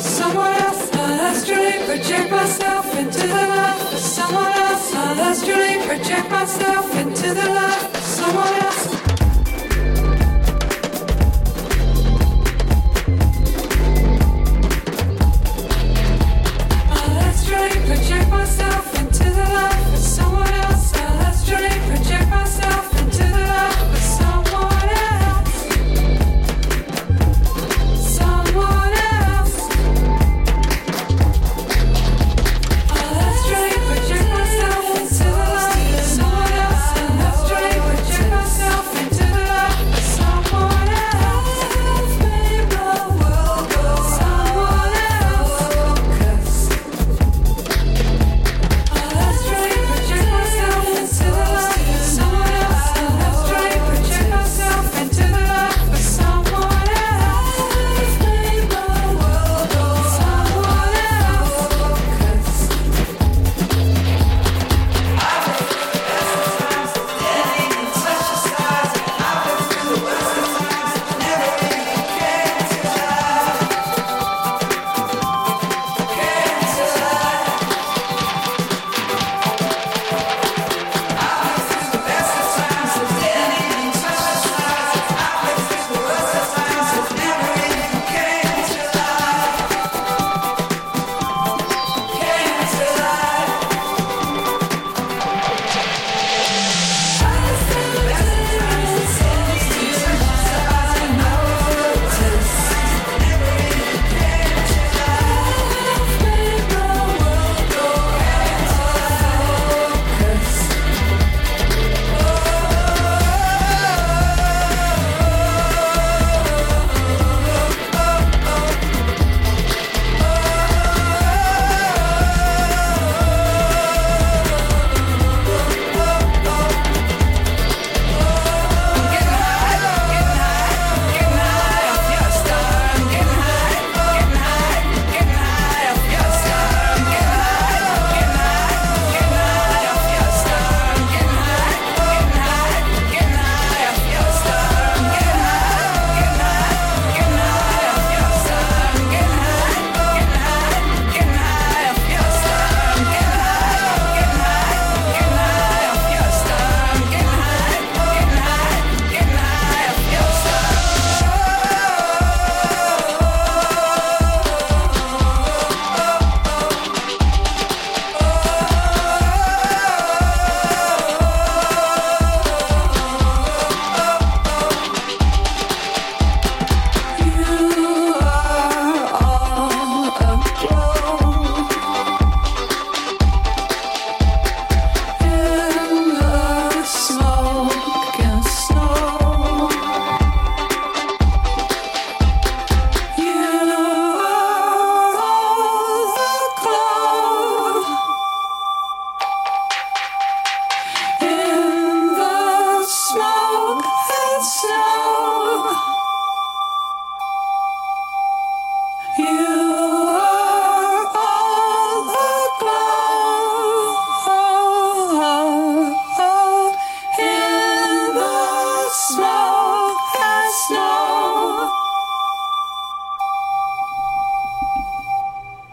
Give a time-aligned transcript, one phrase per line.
[0.00, 0.90] for someone else.
[0.94, 4.94] I'll astrally project myself into the love for someone else.
[4.94, 7.89] I'll astrally project myself into the love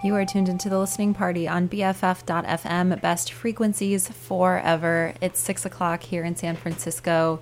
[0.08, 5.14] You are tuned into the listening party on BFF.FM, best frequencies forever.
[5.20, 7.42] It's six o'clock here in San Francisco,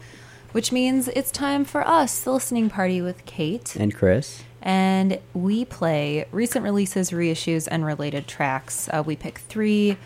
[0.51, 3.75] which means it's time for us, the listening party with Kate.
[3.75, 4.43] And Chris.
[4.63, 8.89] and we play recent releases, reissues, and related tracks.
[8.91, 9.97] Uh, we pick three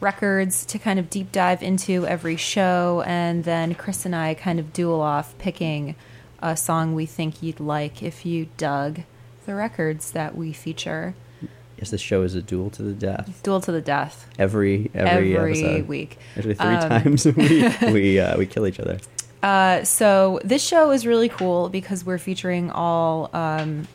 [0.00, 4.58] records to kind of deep dive into every show, and then Chris and I kind
[4.58, 5.96] of duel off picking
[6.40, 9.02] a song we think you'd like if you dug
[9.44, 11.14] the records that we feature.
[11.78, 13.40] Yes, this show is a duel to the death.
[13.42, 15.88] Duel to the death Every every, every episode.
[15.88, 16.18] week.
[16.36, 18.98] Actually, three Um, times week, we uh, we kill each other.
[19.42, 23.86] Uh, so this show is really cool because we're featuring all um,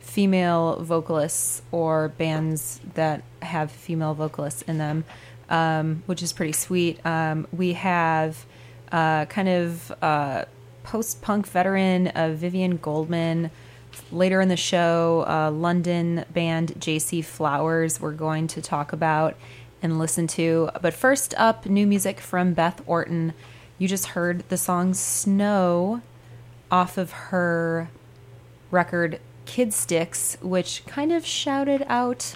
[0.00, 5.04] female vocalists or bands that have female vocalists in them,
[5.50, 7.04] um, which is pretty sweet.
[7.04, 8.46] Um, we have
[8.90, 10.44] uh, kind of uh,
[10.84, 13.50] post-punk veteran uh, Vivien Goldman.
[14.12, 19.36] Later in the show, uh, London band JC Flowers we're going to talk about
[19.82, 20.70] and listen to.
[20.80, 23.34] But first up, new music from Beth Orton.
[23.78, 26.00] You just heard the song Snow
[26.70, 27.90] off of her
[28.70, 32.34] record Kidsticks, which kind of shouted out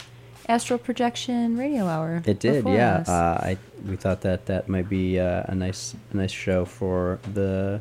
[0.48, 2.22] Astral Projection Radio Hour.
[2.26, 3.04] It did, yeah.
[3.06, 7.18] Uh, I we thought that that might be uh, a nice a nice show for
[7.32, 7.80] the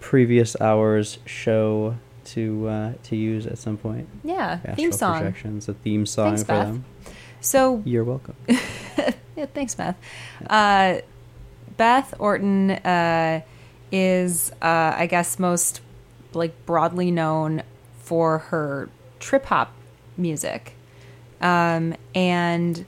[0.00, 4.08] previous hour's show to uh, to use at some point.
[4.24, 5.18] yeah, Astral theme song.
[5.18, 6.66] Projections, a theme song Thanks, for Beth.
[6.66, 6.84] them.
[7.40, 8.36] So You're welcome.
[8.48, 9.96] yeah, thanks, Beth.
[10.48, 10.98] Uh,
[11.76, 13.40] Beth Orton uh,
[13.90, 15.80] is, uh, I guess, most
[16.34, 17.62] like broadly known
[18.00, 18.88] for her
[19.18, 19.72] trip hop
[20.16, 20.74] music,
[21.40, 22.86] um, and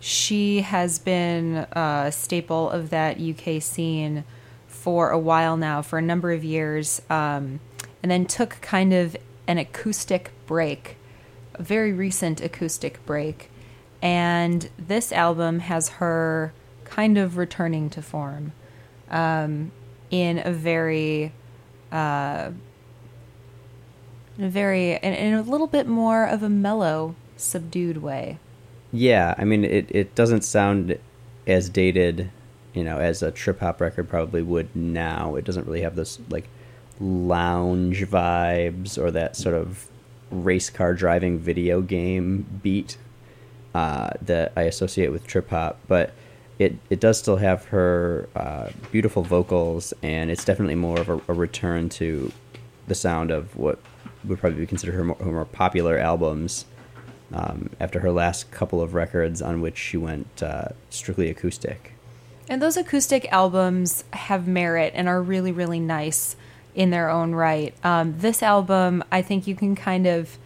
[0.00, 4.24] she has been a staple of that UK scene
[4.66, 7.60] for a while now, for a number of years, um,
[8.02, 9.16] and then took kind of
[9.46, 10.96] an acoustic break,
[11.54, 13.50] a very recent acoustic break.
[14.00, 16.52] And this album has her
[16.84, 18.52] kind of returning to form
[19.10, 19.70] um,
[20.10, 21.32] in a very,
[21.92, 22.50] uh,
[24.38, 28.38] in a very, in, in a little bit more of a mellow, subdued way.
[28.92, 30.98] Yeah, I mean, it, it doesn't sound
[31.46, 32.30] as dated,
[32.74, 35.36] you know, as a trip hop record probably would now.
[35.36, 36.48] It doesn't really have this like
[37.00, 39.88] lounge vibes or that sort of
[40.30, 42.96] race car driving video game beat
[43.74, 46.12] uh, that I associate with trip hop, but
[46.58, 51.20] it it does still have her uh, beautiful vocals, and it's definitely more of a,
[51.28, 52.32] a return to
[52.86, 53.78] the sound of what
[54.24, 56.66] would probably be considered her more, her more popular albums
[57.32, 61.92] um, after her last couple of records on which she went uh, strictly acoustic.
[62.48, 66.36] And those acoustic albums have merit and are really, really nice
[66.74, 67.74] in their own right.
[67.84, 70.38] Um, this album, I think you can kind of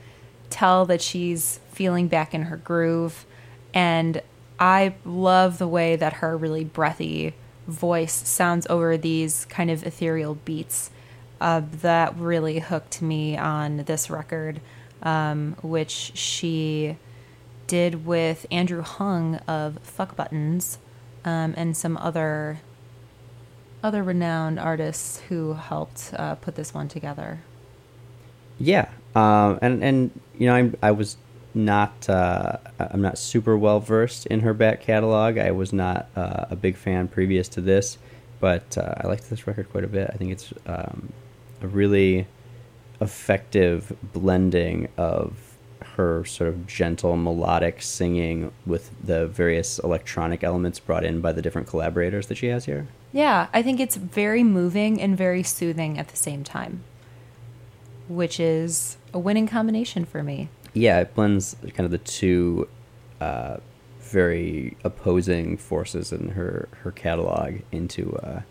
[0.50, 3.26] tell that she's feeling back in her groove.
[3.72, 4.22] And
[4.58, 7.34] I love the way that her really breathy
[7.66, 10.90] voice sounds over these kind of ethereal beats.
[11.38, 14.58] Uh, that really hooked me on this record,
[15.02, 16.96] um, which she
[17.66, 20.78] did with Andrew Hung of Fuck Buttons
[21.26, 22.60] um, and some other
[23.86, 27.40] other renowned artists who helped uh, put this one together.
[28.58, 31.16] Yeah, um, and and you know I'm I was
[31.54, 35.38] not uh, I'm not super well versed in her back catalog.
[35.38, 37.96] I was not uh, a big fan previous to this,
[38.40, 40.10] but uh, I liked this record quite a bit.
[40.12, 41.12] I think it's um,
[41.62, 42.26] a really
[43.00, 45.45] effective blending of
[45.96, 51.40] her sort of gentle melodic singing with the various electronic elements brought in by the
[51.42, 52.86] different collaborators that she has here.
[53.12, 56.84] Yeah, I think it's very moving and very soothing at the same time,
[58.08, 60.48] which is a winning combination for me.
[60.74, 62.68] yeah, it blends kind of the two
[63.20, 63.56] uh,
[64.00, 68.44] very opposing forces in her her catalog into a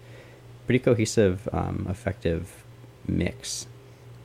[0.66, 2.64] pretty cohesive, um, effective
[3.08, 3.68] mix.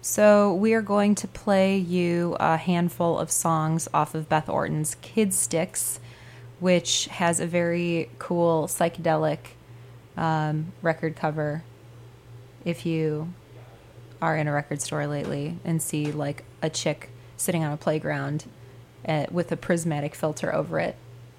[0.02, 4.96] So we are going to play you a handful of songs off of Beth Orton's
[5.02, 5.98] Kidsticks,
[6.58, 9.38] which has a very cool psychedelic
[10.16, 11.64] um, record cover.
[12.64, 13.32] If you
[14.22, 18.44] are in a record store lately and see like a chick sitting on a playground
[19.06, 20.96] uh, with a prismatic filter over it,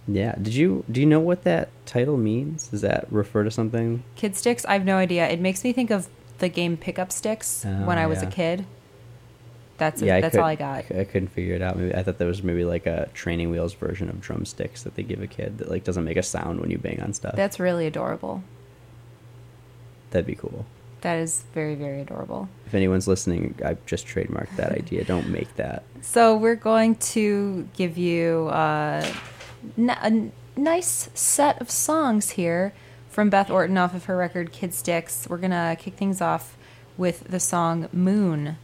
[0.07, 0.35] Yeah.
[0.35, 2.67] Did you do you know what that title means?
[2.67, 4.03] Does that refer to something?
[4.17, 5.27] Kidsticks, I have no idea.
[5.29, 6.09] It makes me think of
[6.41, 8.65] the game Pickup Sticks Oh, when I was a kid.
[9.77, 10.91] That's yeah, that's could- all I got.
[10.91, 11.75] I couldn't figure it out.
[11.77, 15.01] Maybe I thought there was maybe like a training wheels version of drumsticks that they
[15.03, 17.35] give a kid that like doesn't make a sound when you bang on stuff.
[17.35, 18.43] That's really adorable.
[20.11, 20.65] That'd be cool.
[21.01, 22.47] That is very very adorable.
[22.67, 25.03] If anyone's listening, I've just trademarked that idea.
[25.03, 25.83] Don't make that.
[26.03, 29.05] So we're going to give you uh,
[29.77, 32.73] n- a nice set of songs here
[33.11, 35.29] from Beth Orton off of her record Kidsticks.
[35.29, 36.57] We're gonna kick things off
[36.97, 38.57] with the song Moon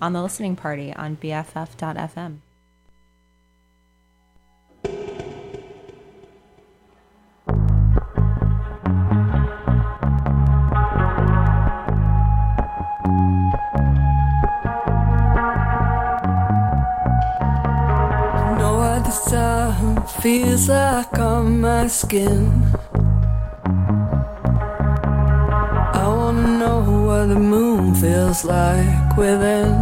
[0.00, 2.38] on the listening party on BFF.fm.
[18.58, 22.81] what the sun feels like on my skin.
[27.34, 29.72] The moon feels like within.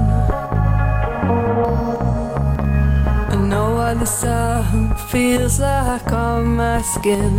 [3.33, 7.35] I know what the sun feels like on my skin.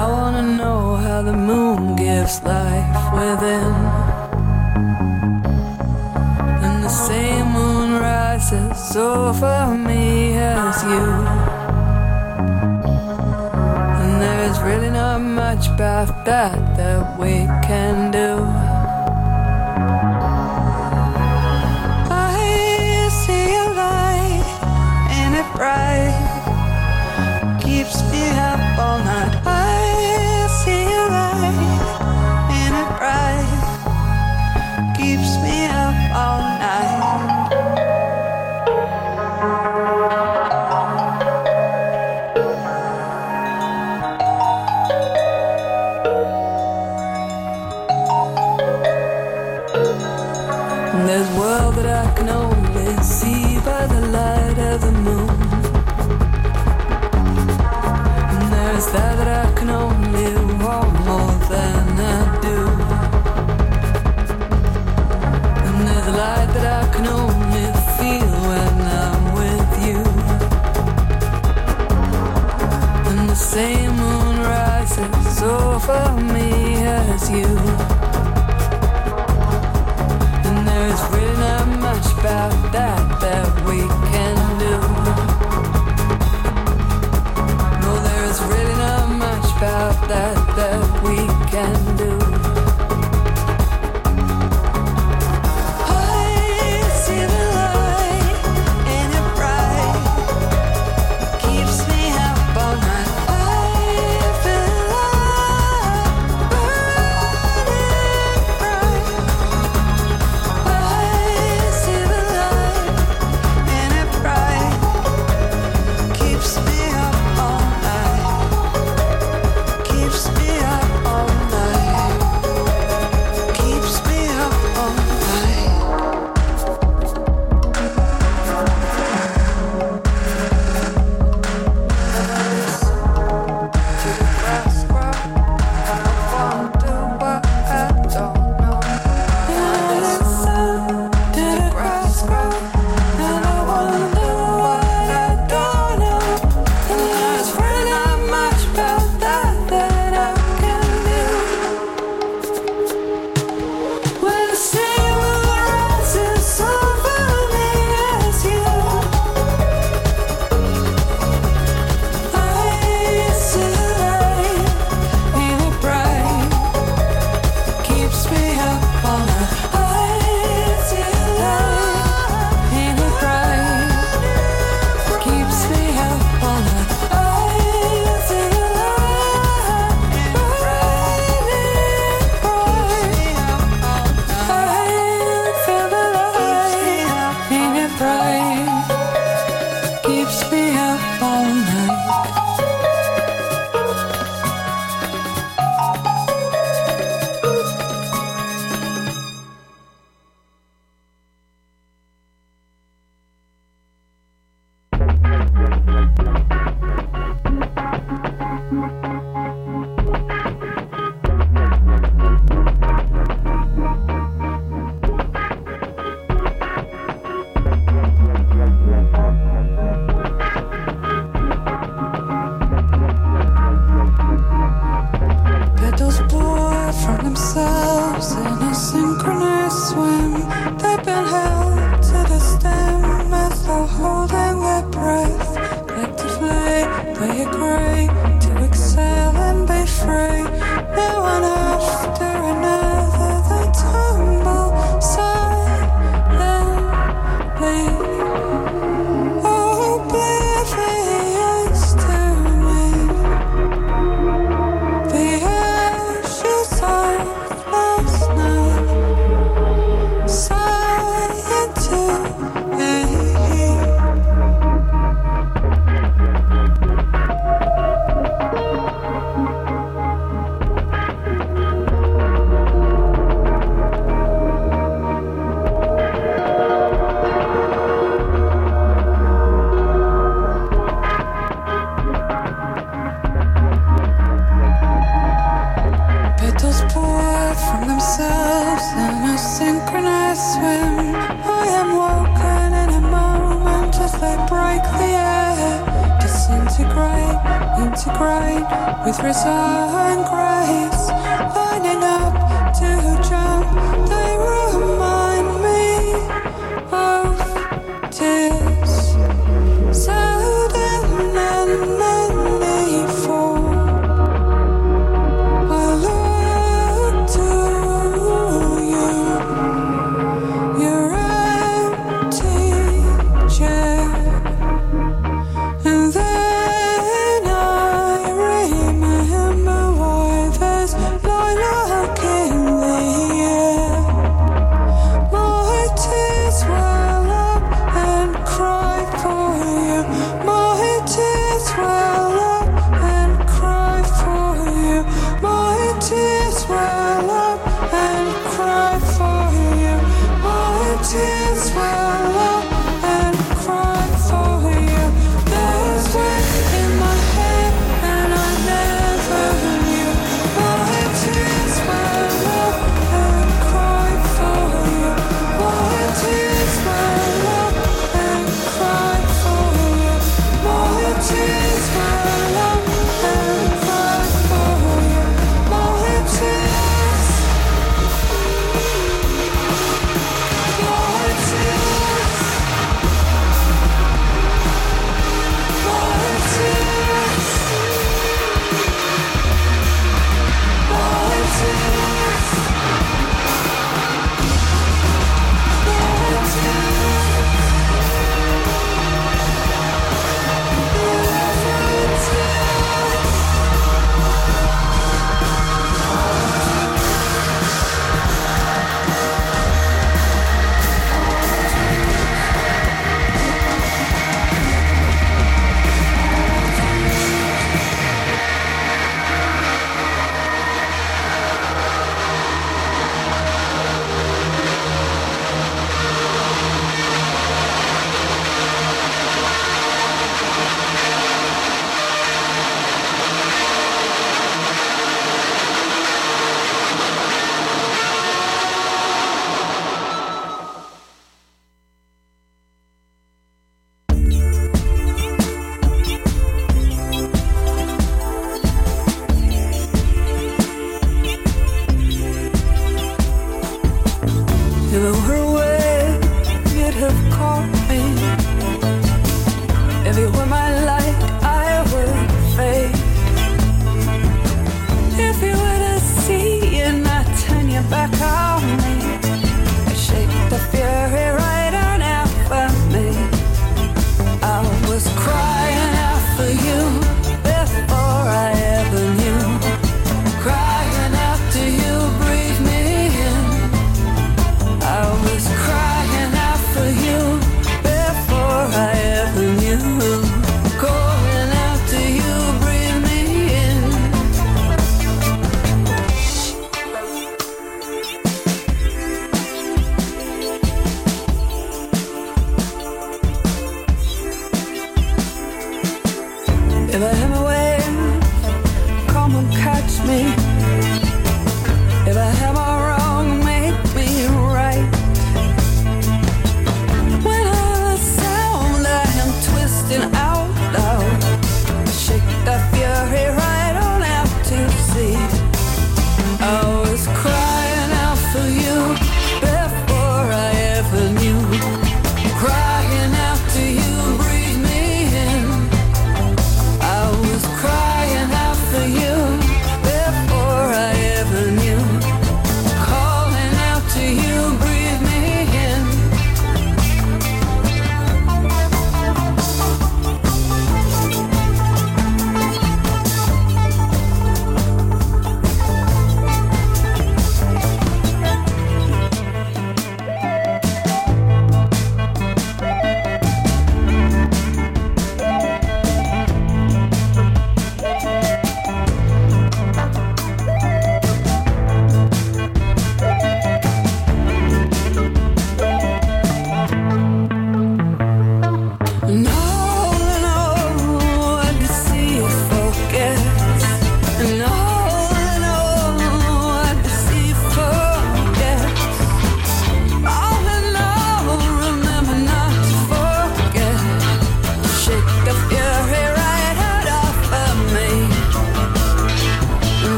[0.00, 3.72] I wanna know how the moon gives life within.
[6.64, 11.41] And the same moon rises over me as you
[14.22, 18.44] there's really not much about that that we can do.
[22.10, 24.46] I see a light
[25.18, 26.14] and it bright
[27.62, 29.51] keeps me up all night.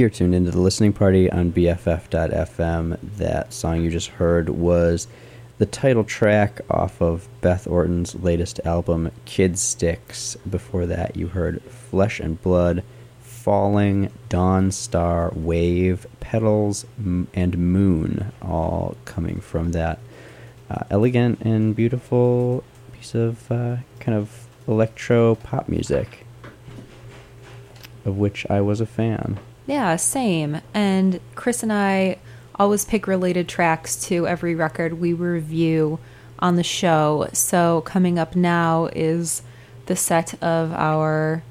[0.00, 2.98] You're tuned into the listening party on BFF.fm.
[3.18, 5.06] That song you just heard was
[5.58, 10.38] the title track off of Beth Orton's latest album, Kidsticks.
[10.50, 12.82] Before that, you heard Flesh and Blood,
[13.20, 16.86] Falling, Dawnstar, Wave, Petals,
[17.34, 19.98] and Moon, all coming from that
[20.70, 26.24] uh, elegant and beautiful piece of uh, kind of electro pop music,
[28.06, 29.38] of which I was a fan.
[29.70, 30.62] Yeah, same.
[30.74, 32.18] And Chris and I
[32.56, 36.00] always pick related tracks to every record we review
[36.40, 37.28] on the show.
[37.32, 39.42] So coming up now is
[39.86, 41.44] the set of our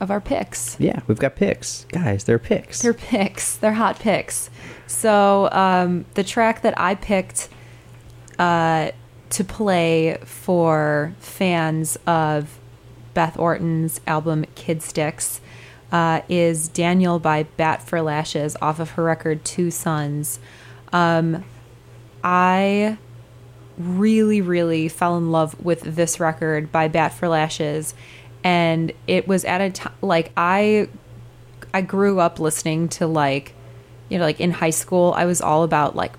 [0.00, 0.80] of our picks.
[0.80, 2.24] Yeah, we've got picks, guys.
[2.24, 2.80] They're picks.
[2.80, 3.58] They're picks.
[3.58, 4.48] They're hot picks.
[4.86, 7.50] So um, the track that I picked
[8.38, 8.92] uh,
[9.28, 12.58] to play for fans of
[13.12, 15.40] Beth Orton's album Kidsticks
[15.90, 20.38] uh, is Daniel by Bat for Lashes off of her record Two Suns.
[20.92, 21.44] Um,
[22.22, 22.98] I
[23.78, 27.94] really, really fell in love with this record by Bat for Lashes,
[28.44, 30.88] and it was at a time like I,
[31.72, 33.54] I grew up listening to like,
[34.08, 36.12] you know, like in high school, I was all about like,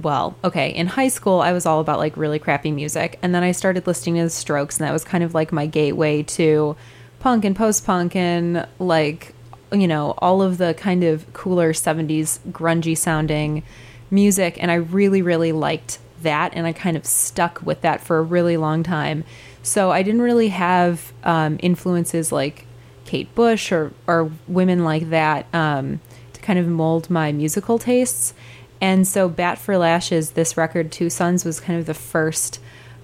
[0.00, 3.42] well, okay, in high school, I was all about like really crappy music, and then
[3.42, 6.76] I started listening to the Strokes, and that was kind of like my gateway to
[7.20, 9.34] punk and post punk and like
[9.72, 13.62] you know all of the kind of cooler 70s grungy sounding
[14.10, 18.18] music and i really really liked that and i kind of stuck with that for
[18.18, 19.24] a really long time.
[19.62, 22.66] So i didn't really have um, influences like
[23.04, 26.00] kate bush or, or women like that um,
[26.32, 28.34] to kind of mold my musical tastes.
[28.80, 32.60] And so bat for lashes this record two suns was kind of the first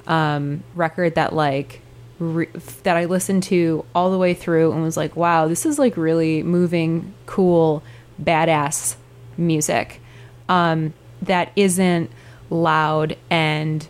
[0.06, 1.81] um, record that like
[2.22, 2.48] re-
[2.84, 5.96] that I listened to all the way through and was like, wow, this is like
[5.96, 7.82] really moving, cool,
[8.22, 8.96] badass
[9.36, 10.00] music
[10.48, 12.10] um, that isn't
[12.50, 13.86] loud and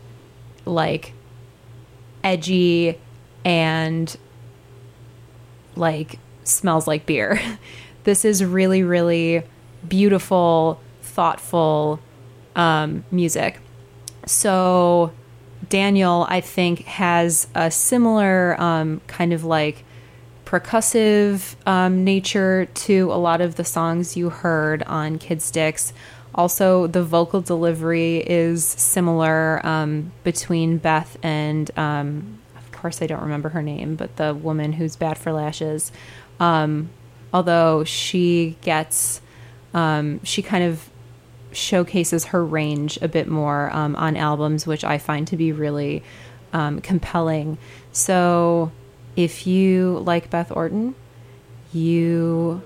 [0.64, 1.12] like
[2.24, 2.98] edgy
[3.44, 4.16] and
[5.76, 7.40] like smells like beer.
[8.04, 9.42] this is really, really
[9.86, 12.00] beautiful, thoughtful
[12.56, 13.58] um, music.
[14.26, 15.12] So
[15.72, 19.84] Daniel, I think, has a similar um, kind of like
[20.44, 25.94] percussive um, nature to a lot of the songs you heard on Kidsticks.
[26.34, 33.22] Also, the vocal delivery is similar um, between Beth and, um, of course, I don't
[33.22, 35.90] remember her name, but the woman who's Bat for Lashes.
[36.38, 36.90] Um,
[37.32, 39.22] although she gets,
[39.72, 40.90] um, she kind of
[41.52, 46.02] showcases her range a bit more um, on albums, which I find to be really
[46.52, 47.58] um, compelling.
[47.92, 48.72] So,
[49.16, 50.94] if you like Beth Orton,
[51.72, 52.62] you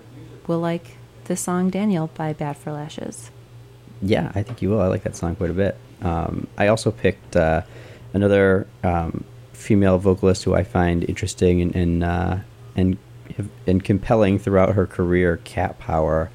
[0.47, 3.31] will like the song Daniel by Bat for Lashes.
[4.03, 4.81] Yeah, I think you will.
[4.81, 5.77] I like that song quite a bit.
[6.03, 7.63] Um, I also picked uh,
[8.13, 12.39] another um, female vocalist who I find interesting and and uh,
[12.77, 12.99] and,
[13.67, 16.31] and compelling throughout her career, Cat Power.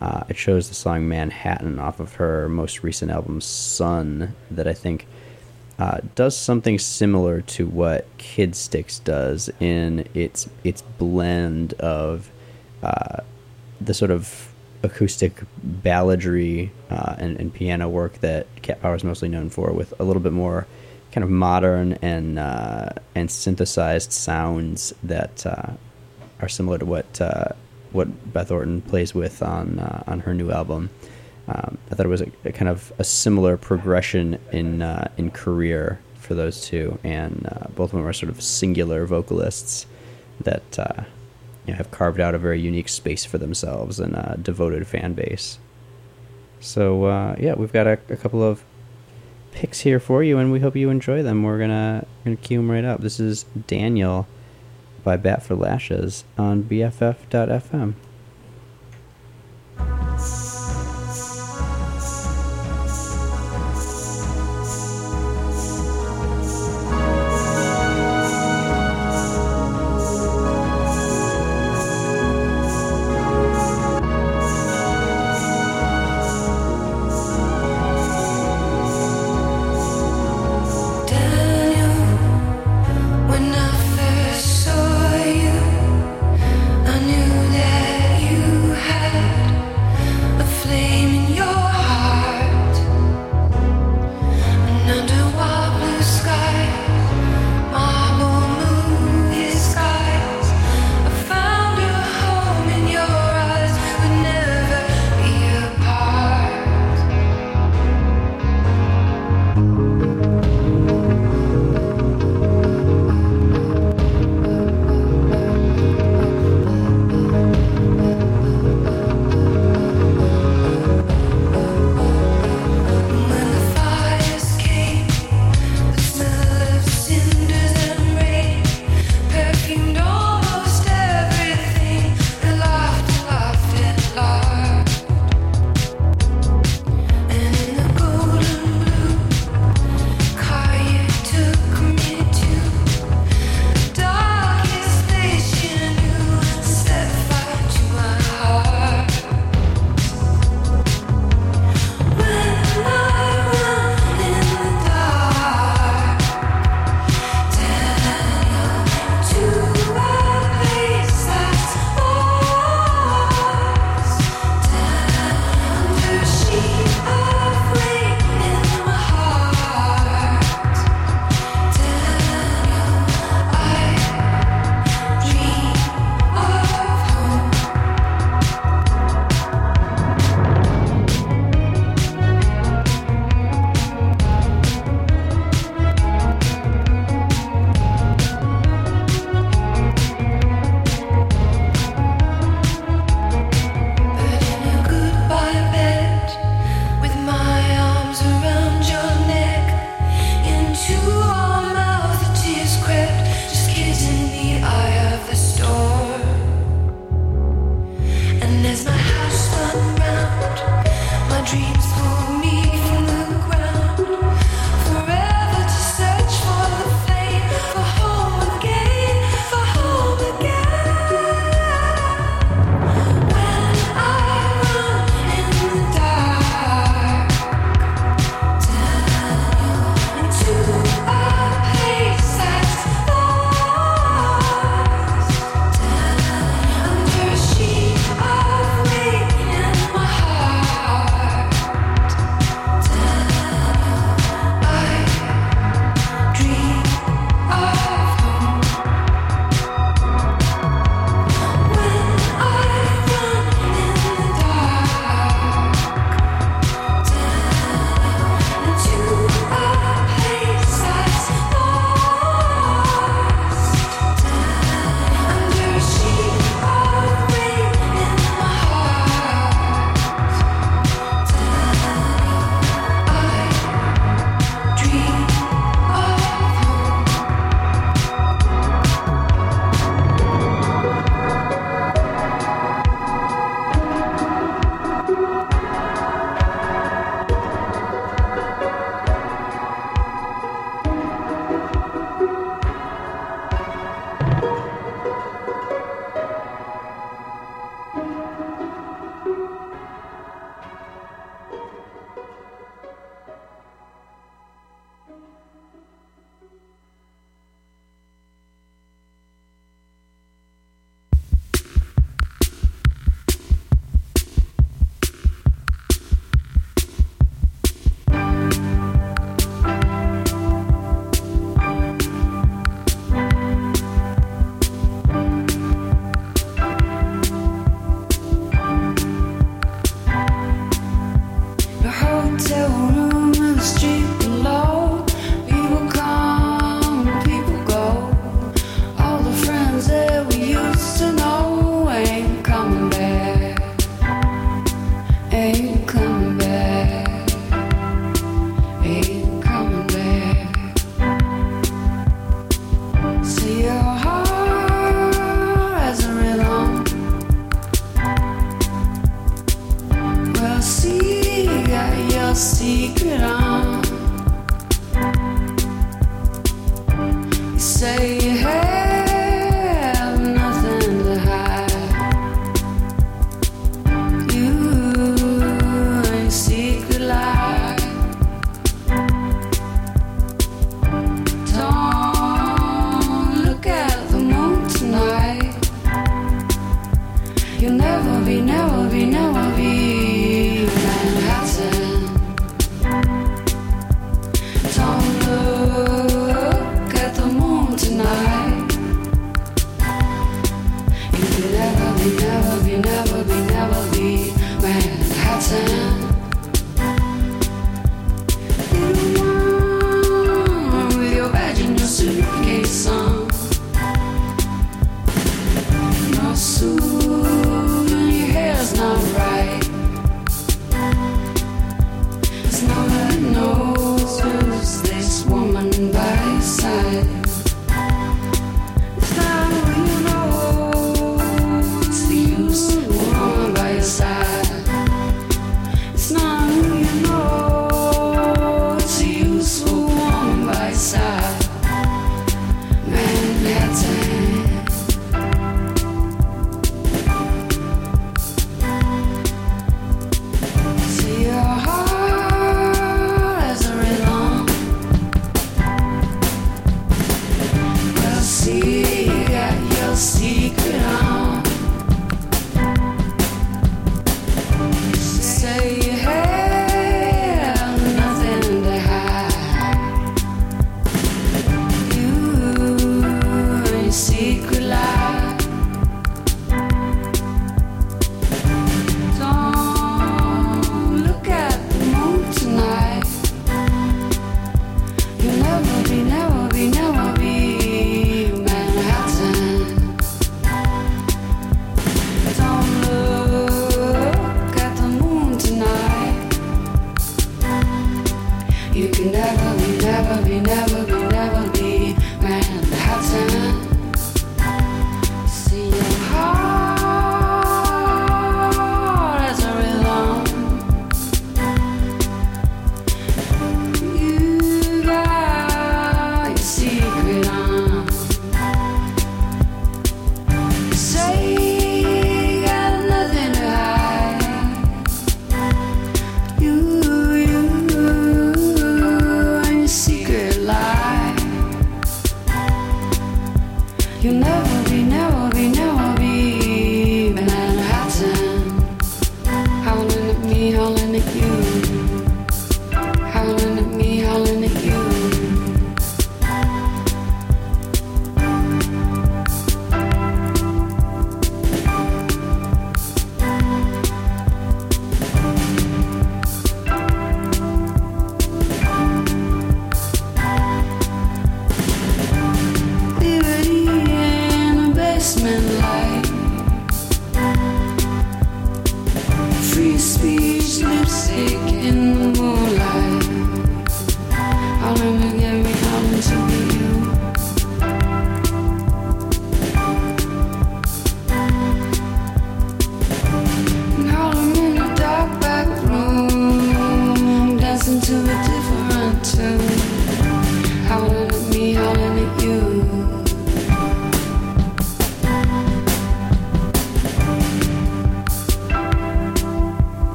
[0.00, 4.72] Uh, it shows the song Manhattan off of her most recent album, Sun, that I
[4.72, 5.06] think
[5.78, 12.30] uh, does something similar to what Kidsticks does in its its blend of
[12.82, 13.18] uh,
[13.80, 15.42] the sort of acoustic
[15.82, 20.04] balladry uh, and, and piano work that Cat Power is mostly known for, with a
[20.04, 20.66] little bit more
[21.12, 25.72] kind of modern and uh, and synthesized sounds that uh,
[26.40, 27.20] are similar to what
[27.92, 30.90] what Beth Orton plays with on uh, on her new album.
[31.48, 35.30] Um, I thought it was a, a kind of a similar progression in uh, in
[35.30, 39.86] career for those two, and uh, both of them are sort of singular vocalists
[40.42, 41.02] that uh,
[41.66, 45.14] you know, have carved out a very unique space for themselves and a devoted fan
[45.14, 45.58] base.
[46.60, 48.62] So uh, yeah, we've got a, a couple of
[49.52, 51.42] picks here for you, and we hope you enjoy them.
[51.42, 53.00] We're gonna we're gonna cue them right up.
[53.00, 54.28] This is Daniel
[55.02, 57.94] by Bat for Lashes on BFF.fm.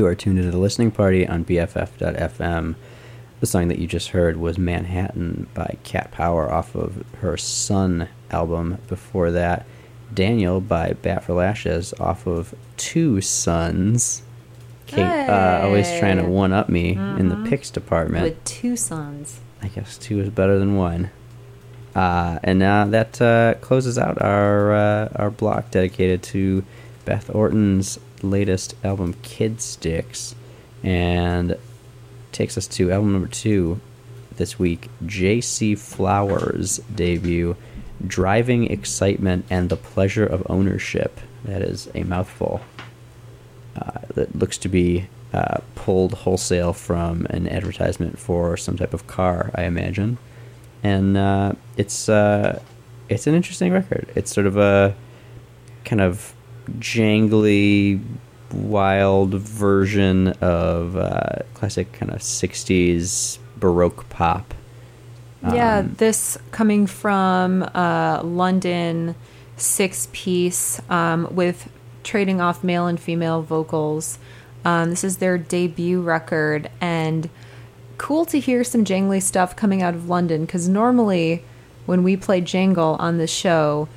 [0.00, 2.74] You are tuned into the listening party on BFF.fm.
[3.40, 8.08] the song that you just heard was Manhattan by Cat Power off of her Sun
[8.30, 8.78] album.
[8.88, 9.66] Before that,
[10.14, 14.22] Daniel by Bat for Lashes off of Two Suns.
[14.86, 17.50] Kate uh, always trying to one up me in the Mhm.
[17.50, 18.24] picks department.
[18.24, 19.40] With two suns.
[19.62, 21.10] I guess two is better than one.
[21.94, 26.64] Uh, and now that uh, closes out our uh, our block dedicated to
[27.04, 30.34] Beth Orton's latest album, Kidsticks,
[30.82, 31.56] and
[32.32, 33.80] takes us to album number two
[34.36, 35.74] this week, J.C.
[35.74, 37.56] Flowers' debut,
[38.06, 41.20] Driving Excitement and the Pleasure of Ownership.
[41.44, 42.60] That is a mouthful
[43.76, 49.06] uh, that looks to be uh, pulled wholesale from an advertisement for some type of
[49.06, 50.18] car, I imagine.
[50.82, 52.60] And uh, it's uh,
[53.08, 54.10] it's an interesting record.
[54.14, 54.94] It's sort of a
[55.84, 56.34] kind of
[56.78, 58.02] jangly,
[58.52, 64.54] wild version of uh, classic kind of '60s baroque pop.
[65.42, 69.14] yeah, Um, this coming from uh, London,
[69.56, 71.70] six piece um, with
[72.02, 74.18] trading off male and female vocals.
[74.64, 77.30] Um, this is their debut record, and
[77.98, 81.44] cool to hear some jangly stuff coming out of London because normally
[81.86, 83.88] when we play jangle on the show,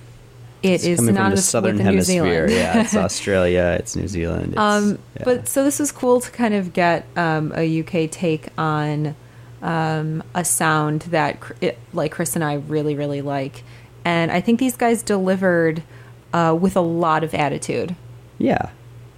[0.64, 2.50] it it's is coming from the southern hemisphere.
[2.50, 4.54] Yeah, it's Australia, it's New Zealand.
[4.54, 5.24] It's, Um, yeah.
[5.26, 9.16] But so this was cool to kind of get um, a UK take on
[9.62, 13.64] um, a sound that, it, like Chris and I, really, really like.
[14.06, 15.84] And I think these guys delivered
[16.32, 17.96] uh, with a lot of attitude.
[18.38, 18.70] Yeah,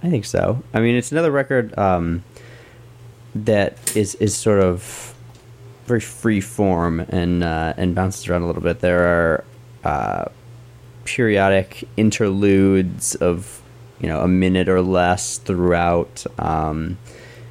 [0.02, 0.62] I think so.
[0.74, 2.24] I mean, it's another record um,
[3.34, 5.14] that is is sort of
[5.86, 8.80] very free form and uh, and bounces around a little bit.
[8.80, 9.44] There are
[9.84, 10.24] uh,
[11.06, 13.62] periodic interludes of
[14.00, 16.26] you know a minute or less throughout.
[16.38, 16.98] Um,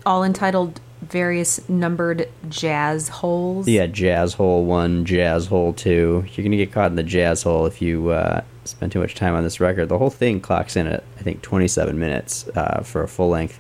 [0.06, 3.68] All entitled various numbered jazz holes.
[3.68, 6.26] yeah, jazz hole one, jazz hole two.
[6.34, 9.34] You're gonna get caught in the jazz hole if you uh, spend too much time
[9.36, 9.90] on this record.
[9.90, 13.60] The whole thing clocks in at I think 27 minutes uh, for a full length.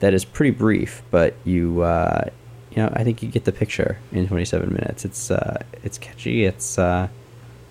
[0.00, 2.28] That is pretty brief, but you uh,
[2.70, 5.04] you know I think you get the picture in 27 minutes.
[5.04, 6.44] It's uh, it's catchy.
[6.44, 7.08] It's uh,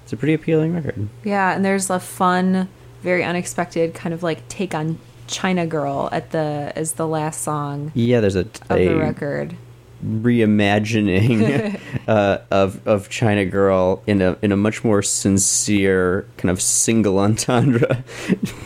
[0.05, 1.09] it's a pretty appealing record.
[1.23, 2.69] Yeah, and there's a fun,
[3.01, 7.91] very unexpected kind of like take on China Girl at the as the last song
[7.95, 9.57] Yeah, there's a, of a the record.
[10.05, 16.61] reimagining uh, of of China Girl in a in a much more sincere kind of
[16.61, 18.03] single entendre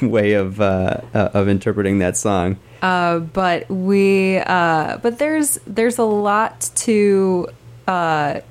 [0.02, 2.58] way of uh, uh, of interpreting that song.
[2.82, 7.48] Uh, but we uh, but there's there's a lot to
[7.88, 8.42] uh,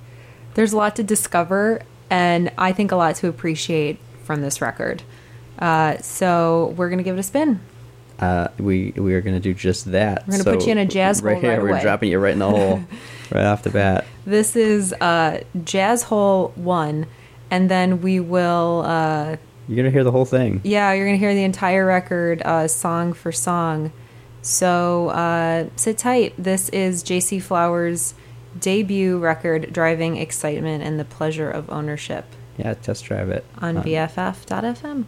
[0.55, 5.03] there's a lot to discover and I think a lot to appreciate from this record.
[5.59, 7.61] Uh, so we're gonna give it a spin.
[8.21, 10.27] Uh, we we are going to do just that.
[10.27, 11.51] We're gonna put you in a jazz hole right here.
[11.53, 11.83] right We're away.
[11.83, 12.81] dropping you right in the hole
[13.33, 14.07] right off the bat.
[14.27, 17.07] This is uh, Jazz Hole One,
[17.49, 18.83] and then we will.
[18.85, 19.37] Uh,
[19.69, 20.61] You're going to hear the whole thing.
[20.65, 23.93] yeah, you're gonna hear the entire record, uh, song for song.
[24.43, 26.35] So uh, sit tight.
[26.37, 27.39] This is J.C.
[27.39, 28.15] Flowers'
[28.59, 32.25] debut record, "Driving Excitement and the Pleasure of Ownership,"
[32.57, 35.05] Yeah, test drive it on Uh, BFF.fm.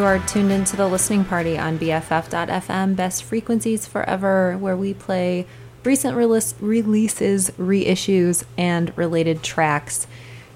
[0.00, 5.44] You are tuned into the listening party on BFF.FM, best frequencies forever, where we play
[5.84, 10.06] recent release, releases, reissues, and related tracks.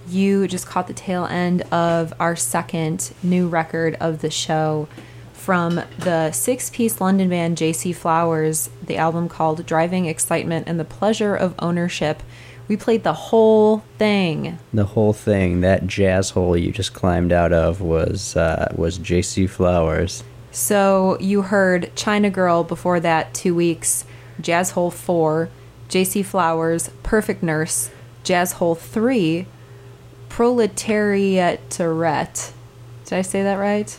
[0.09, 4.89] You just caught the tail end of our second new record of the show
[5.35, 10.87] from the six piece London band JC Flowers, the album called Driving Excitement and the
[10.87, 12.23] Pleasure of Ownership.
[12.66, 14.59] We played the whole thing.
[14.73, 19.47] The whole thing, that jazz hole you just climbed out of, was uh, was J.C.
[19.47, 20.24] Flowers.
[20.55, 24.05] So you heard China Girl before that, two weeks,
[24.41, 25.49] Jazz Hole 4,
[25.89, 27.91] JC Flowers, Perfect Nurse,
[28.23, 29.49] Jazz Hole 3,
[30.28, 32.53] Proletariatorette.
[33.05, 33.99] Did I say that right?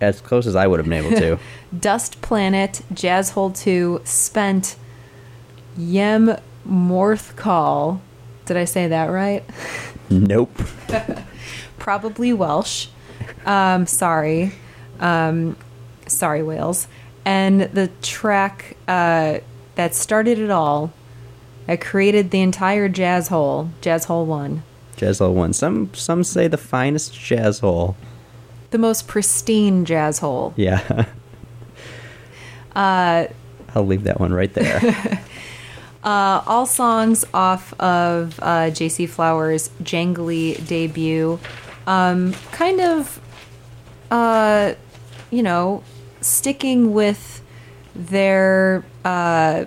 [0.00, 1.40] As close as I would have been able to.
[1.78, 4.76] Dust Planet, Jazz Hole 2, Spent,
[5.76, 6.36] Yem
[6.68, 8.00] Morthcall.
[8.46, 9.44] Did I say that right?
[10.10, 10.50] nope.
[11.78, 12.88] Probably Welsh.
[13.46, 14.52] Um, sorry.
[15.00, 15.56] Um,
[16.06, 16.88] sorry, Wales.
[17.24, 19.38] And the track uh,
[19.74, 20.92] that started it all,
[21.66, 24.62] that created the entire jazz hole, Jazz Hole 1.
[24.98, 25.52] Jazz hole one.
[25.52, 27.96] Some some say the finest jazz hole.
[28.70, 30.52] The most pristine jazz hole.
[30.56, 31.06] Yeah.
[32.74, 33.26] Uh,
[33.74, 34.80] I'll leave that one right there.
[36.04, 41.40] Uh, all songs off of uh, JC Flowers' jangly debut.
[41.86, 43.20] Um, kind of,
[44.10, 44.74] uh,
[45.30, 45.82] you know,
[46.20, 47.42] sticking with
[47.94, 49.64] their, uh,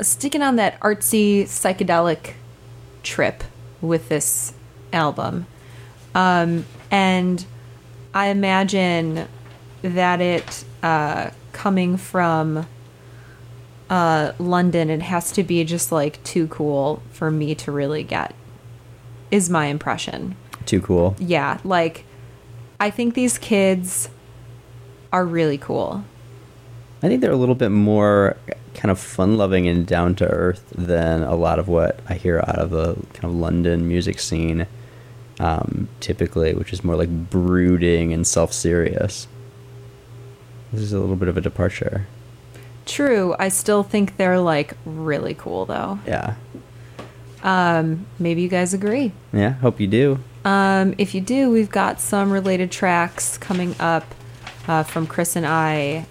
[0.00, 2.34] sticking on that artsy psychedelic
[3.02, 3.44] trip
[3.80, 4.52] with this
[4.92, 5.46] album.
[6.14, 7.44] Um, and
[8.12, 9.28] I imagine
[9.82, 12.66] that it, uh, coming from
[13.90, 18.34] uh, London, it has to be just like too cool for me to really get,
[19.30, 20.36] is my impression.
[20.66, 21.16] Too cool.
[21.18, 22.04] Yeah, like,
[22.78, 24.10] I think these kids
[25.12, 26.04] are really cool.
[27.02, 28.36] I think they're a little bit more
[28.74, 32.38] kind of fun loving and down to earth than a lot of what I hear
[32.38, 34.66] out of the kind of London music scene
[35.40, 39.28] um, typically, which is more like brooding and self serious.
[40.72, 42.06] This is a little bit of a departure.
[42.88, 45.98] True, I still think they're like really cool though.
[46.06, 46.34] Yeah.
[47.42, 49.12] Um, maybe you guys agree.
[49.32, 50.18] Yeah, hope you do.
[50.44, 54.14] Um, if you do, we've got some related tracks coming up
[54.66, 56.06] uh, from Chris and I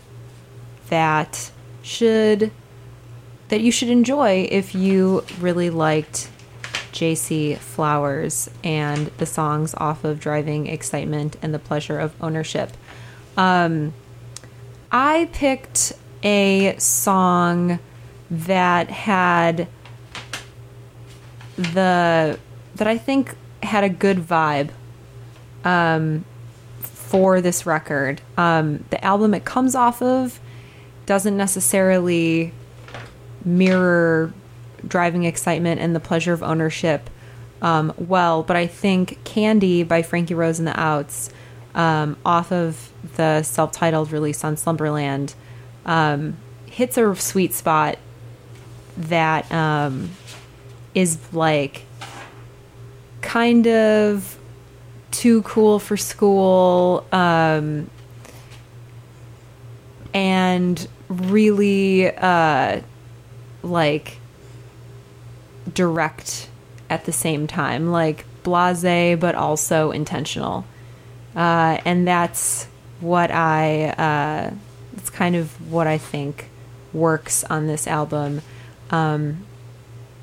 [0.90, 1.52] that
[1.82, 2.52] should
[3.50, 6.30] that you should enjoy if you really liked
[6.92, 12.72] JC Flowers and the songs off of Driving Excitement and the Pleasure of Ownership.
[13.36, 13.94] Um,
[14.92, 17.80] I picked a song
[18.30, 19.68] that had
[21.58, 22.38] the
[22.76, 24.70] that I think had a good vibe
[25.64, 26.26] um,
[26.80, 28.22] for this record.
[28.38, 30.40] Um, the album it comes off of
[31.06, 32.52] doesn't necessarily
[33.44, 34.34] mirror
[34.88, 37.10] driving excitement and the pleasure of ownership
[37.62, 41.30] um, well, but I think Candy by Frankie Rose and the Outs
[41.74, 45.34] um, off of the self titled release on Slumberland
[45.88, 47.98] um, hits a sweet spot
[48.98, 50.12] that um,
[50.94, 51.84] is like
[53.22, 54.38] kind of
[55.12, 57.90] too cool for school um,
[60.14, 62.82] and really uh,
[63.64, 64.20] like
[65.74, 66.50] direct
[66.90, 70.66] at the same time like blase but also intentional.
[71.36, 72.66] Uh, and that's
[73.00, 74.52] what i uh,
[74.98, 76.50] it's kind of what i think
[76.94, 78.42] works on this album
[78.90, 79.46] um,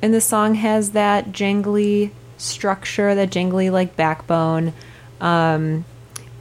[0.03, 4.73] and the song has that jangly structure, that jangly like backbone.
[5.21, 5.85] Um,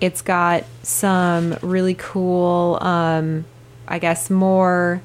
[0.01, 3.45] it's got some really cool, um,
[3.87, 5.01] I guess, more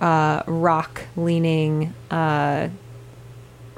[0.00, 2.70] uh, rock leaning, uh,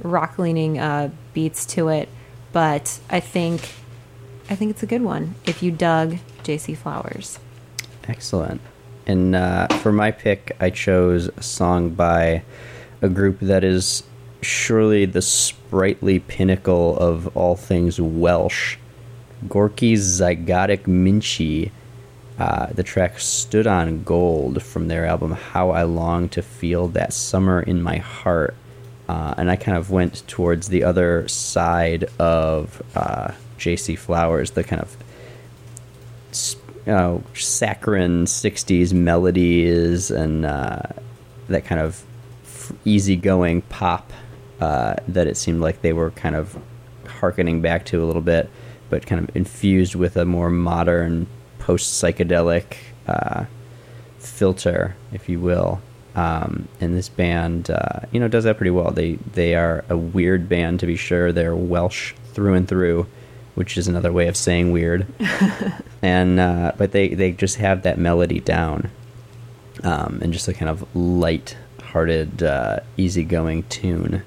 [0.02, 2.08] rock leaning uh, beats to it.
[2.52, 3.72] But I think,
[4.48, 5.34] I think it's a good one.
[5.46, 6.74] If you dug J.C.
[6.74, 7.38] Flowers,
[8.08, 8.60] Excellent.
[9.06, 12.42] And uh, for my pick, I chose a song by
[13.00, 14.04] a group that is
[14.42, 18.76] surely the sprightly pinnacle of all things Welsh.
[19.48, 21.70] Gorky's Zygotic Mynci.
[22.38, 27.12] Uh, the track Stood on Gold from their album How I Long to Feel That
[27.12, 28.54] Summer in My Heart.
[29.08, 34.64] Uh, and I kind of went towards the other side of uh, JC Flowers, the
[34.64, 34.96] kind of
[36.86, 40.82] you know, saccharine 60s melodies and uh,
[41.48, 42.04] that kind of
[42.84, 44.12] easygoing pop
[44.60, 46.56] uh, that it seemed like they were kind of
[47.06, 48.48] harkening back to a little bit.
[48.90, 51.26] but kind of infused with a more modern
[51.58, 52.76] post psychedelic
[53.06, 53.44] uh,
[54.18, 55.80] filter, if you will.
[56.14, 58.90] Um, and this band, uh, you know, does that pretty well.
[58.90, 61.32] They they are a weird band to be sure.
[61.32, 63.06] They're Welsh through and through,
[63.54, 65.06] which is another way of saying weird.
[66.02, 68.90] and uh, but they they just have that melody down,
[69.82, 74.22] um, and just a kind of light-hearted, uh, easygoing tune.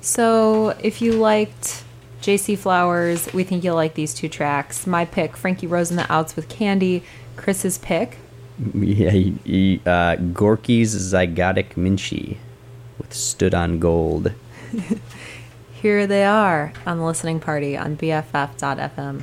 [0.00, 1.84] So, if you liked
[2.22, 4.86] JC Flowers, we think you'll like these two tracks.
[4.86, 7.02] My pick, Frankie Rose and the Outs with Candy.
[7.36, 8.18] Chris's pick,
[8.74, 12.36] Yeah, he, he, uh, Gorky's Zygotic Mynci
[12.98, 14.32] with Stood on Gold.
[15.86, 19.22] Here They Are on the listening party on BFF.fm.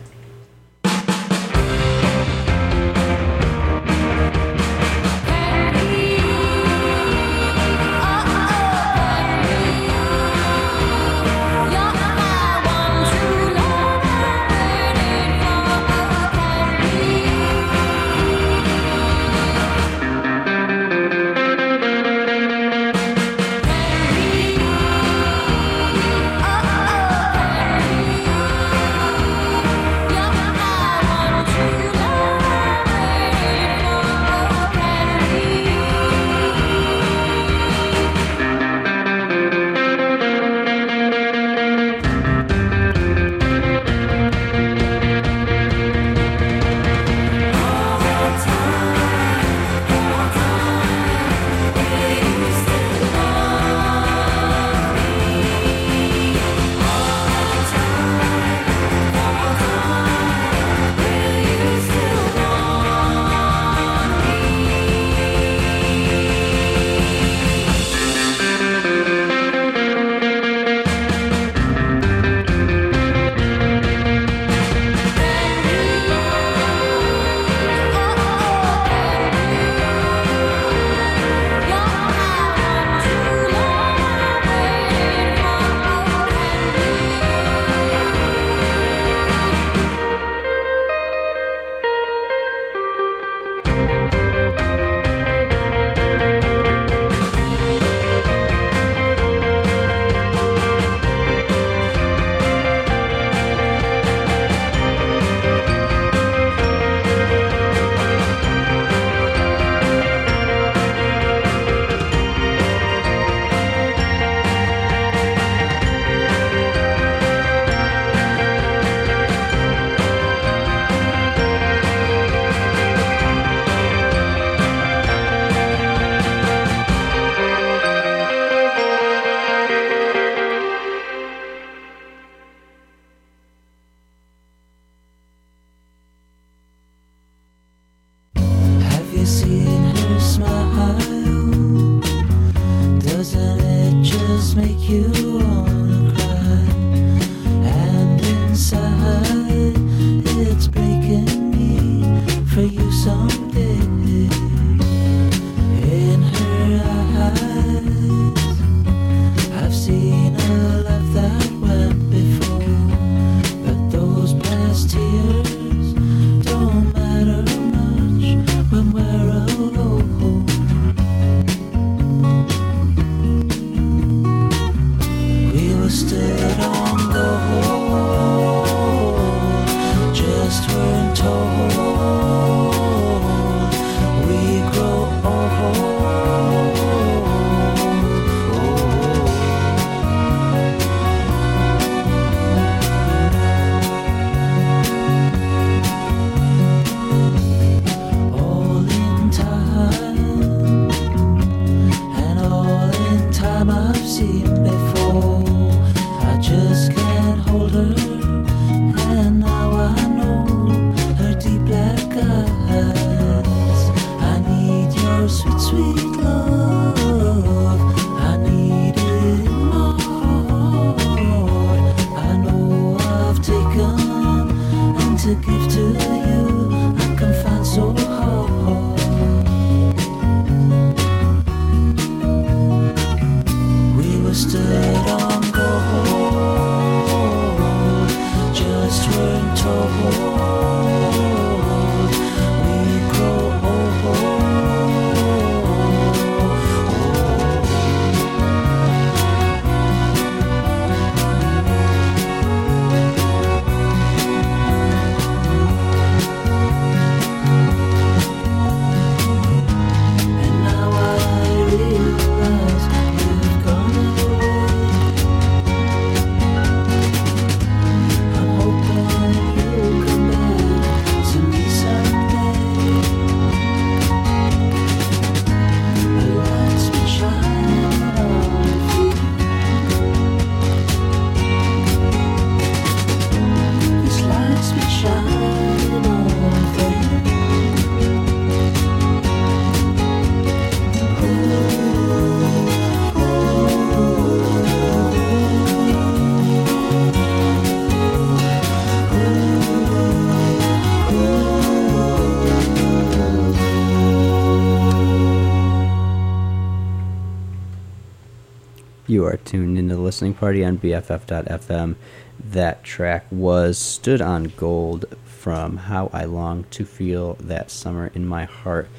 [309.54, 311.96] tuned into the listening party on BFF.fm.
[312.44, 318.26] That track was Stood on Gold from How I Long to Feel That Summer in
[318.26, 318.90] My Heart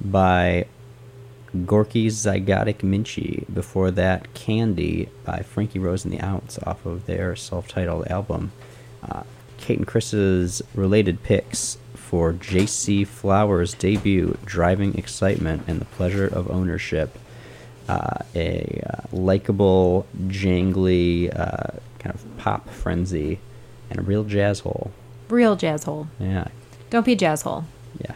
[0.00, 0.66] by
[1.66, 3.52] Gorky Zygotic Mynci.
[3.52, 8.52] Before that, Candy by Frankie Rose and the Outs off of their self titled album.
[9.02, 9.24] Uh,
[9.58, 16.48] Kate and Chris's related picks for JC Flowers' debut, Driving Excitement and the Pleasure of
[16.48, 17.18] Ownership.
[17.88, 23.38] Uh, a uh, likable, jangly uh, kind of pop frenzy
[23.90, 24.90] and a real jazz hole.
[25.28, 26.06] Real jazz hole.
[26.18, 26.48] Yeah,
[26.90, 27.64] Don't be a jazz hole.
[28.00, 28.14] yeah,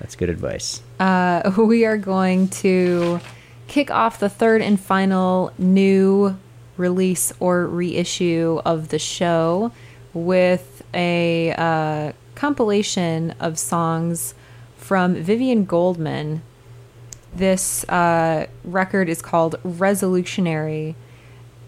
[0.00, 0.82] that's good advice.
[0.98, 3.20] Uh, we are going to
[3.68, 6.36] kick off the third and final new
[6.76, 9.70] release or reissue of the show
[10.12, 14.34] with a uh, compilation of songs
[14.76, 16.42] from Vivien Goldman.
[17.34, 20.94] This uh, record is called Resolutionary,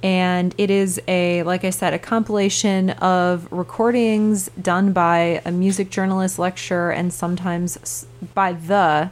[0.00, 5.90] and it is a, like I said, a compilation of recordings done by a music
[5.90, 9.10] journalist, lecturer, and sometimes by the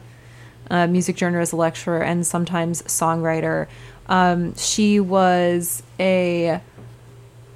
[0.70, 3.66] uh, music journalist, lecturer, and sometimes songwriter.
[4.06, 6.60] Um, she was a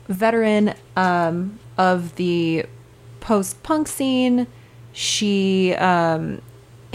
[0.09, 2.67] veteran um, of the
[3.21, 4.49] post punk scene.
[4.93, 6.43] She um,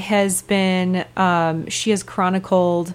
[0.03, 2.93] has been, um, she has chronicled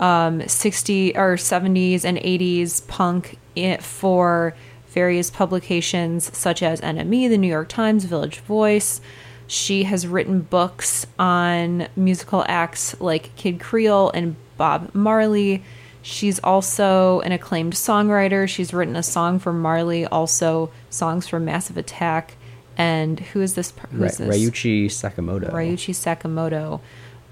[0.00, 3.38] um, 60 or 70s and 80s punk
[3.80, 4.54] for
[4.88, 9.00] various publications such as NME, the New York Times, Village Voice.
[9.46, 15.62] She has written books on musical acts like Kid Creole and Bob Marley.
[16.02, 18.48] She's also an acclaimed songwriter.
[18.48, 22.36] She's written a song for Marley, also songs for Massive Attack.
[22.76, 23.72] And who is this?
[23.72, 24.20] per- Ra- this?
[24.20, 25.52] Ryuichi Sakamoto.
[25.52, 26.80] Ryuichi Sakamoto.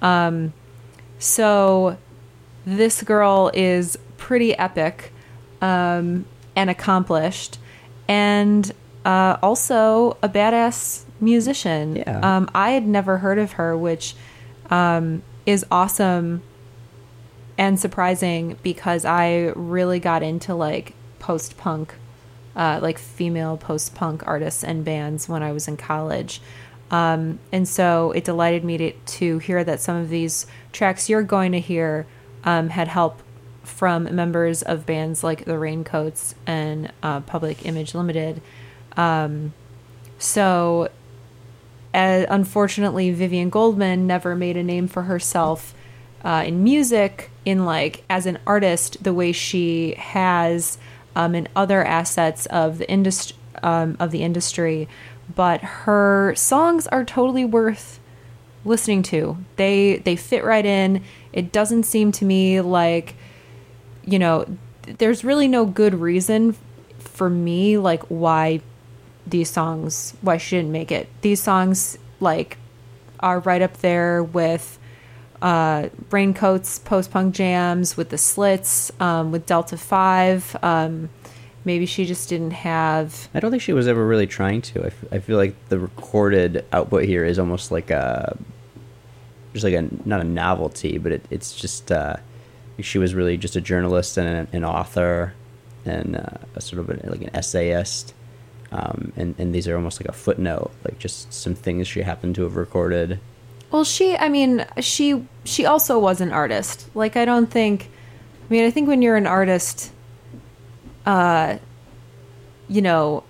[0.03, 0.53] Um,
[1.19, 1.97] so
[2.65, 5.13] this girl is pretty epic
[5.63, 7.59] um, and accomplished,
[8.09, 8.73] and
[9.05, 11.97] uh, also a badass musician.
[11.97, 12.21] Yeah.
[12.23, 14.15] Um, I had never heard of her, which
[14.71, 16.43] um, is awesome
[17.59, 21.95] and surprising because I really got into like post punk,
[22.57, 26.41] uh, like female post punk artists and bands when I was in college.
[26.91, 31.23] Um, and so it delighted me to, to hear that some of these tracks you're
[31.23, 32.07] going to hear
[32.45, 33.23] um, had help
[33.63, 38.43] from members of bands like the Raincoats and uh, Public Image Limited.
[38.97, 39.53] Um,
[40.19, 40.89] so
[41.95, 45.75] uh, unfortunately, Vivien Goldman never made a name for herself
[46.25, 50.79] uh, in music, in like as an artist, the way she has
[51.17, 54.89] um, in other assets of the industry um, of the industry.
[55.35, 58.01] But her songs are totally worth
[58.65, 59.37] listening to.
[59.57, 61.03] They they fit right in.
[61.33, 63.15] It doesn't seem to me like
[64.05, 64.47] you know,
[64.83, 66.57] there's really no good reason
[66.99, 68.61] for me like why
[69.27, 71.09] these songs why she didn't make it.
[71.21, 72.57] These songs like
[73.21, 74.79] are right up there with
[75.43, 80.57] uh, Raincoats, post punk jams, with the Slits, um, with Delta Five.
[80.63, 81.09] Um,
[81.65, 83.29] maybe she just didn't have.
[83.35, 84.85] I don't think she was ever really trying to.
[84.85, 88.37] I, f- I feel like the recorded output here is almost like a,
[89.53, 92.17] just like a not a novelty, but it, it's just uh,
[92.81, 95.35] she was really just a journalist and an, an author,
[95.85, 98.15] and uh, a sort of a, like an essayist,
[98.73, 102.35] um, and and these are almost like a footnote, like just some things she happened
[102.35, 103.21] to have recorded.
[103.71, 104.17] Well, she.
[104.17, 105.27] I mean, she.
[105.45, 106.89] She also was an artist.
[106.95, 107.91] Like, I don't think.
[108.49, 109.93] I mean, I think when you're an artist,
[111.07, 111.59] uh,
[112.69, 113.25] you know,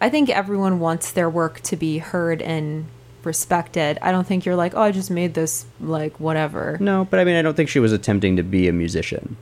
[0.00, 2.86] I think everyone wants their work to be heard and
[3.24, 3.98] respected.
[4.00, 6.76] I don't think you're like, oh, I just made this, like, whatever.
[6.80, 9.36] No, but I mean, I don't think she was attempting to be a musician.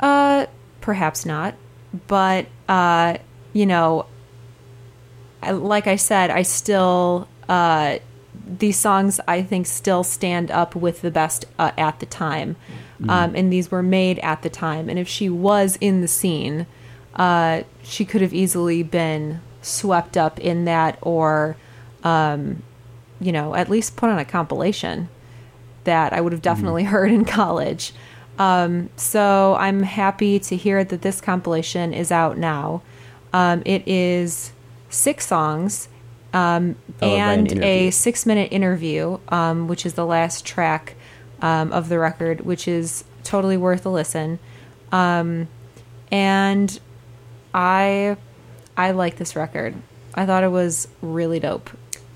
[0.00, 0.46] Uh,
[0.80, 1.54] perhaps not.
[2.08, 3.18] But, uh,
[3.52, 4.06] you know,
[5.42, 7.98] I, like I said, I still, uh,
[8.46, 12.56] these songs I think still stand up with the best uh, at the time.
[13.08, 14.88] Um, and these were made at the time.
[14.88, 16.66] And if she was in the scene,
[17.14, 21.56] uh, she could have easily been swept up in that or,
[22.04, 22.62] um,
[23.20, 25.08] you know, at least put on a compilation
[25.84, 27.92] that I would have definitely heard in college.
[28.38, 32.82] Um, so I'm happy to hear that this compilation is out now.
[33.32, 34.52] Um, it is
[34.90, 35.88] six songs
[36.32, 40.94] um, and a six minute interview, um, which is the last track
[41.40, 44.38] um, of the record, which is totally worth a listen.
[44.90, 45.48] Um,
[46.10, 46.78] and
[47.54, 48.16] I
[48.76, 49.74] I like this record.
[50.14, 51.70] I thought it was really dope.